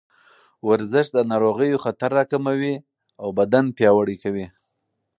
[0.69, 2.75] ورزش د ناروغیو خطر راکموي
[3.21, 4.47] او بدن پیاوړی کوي.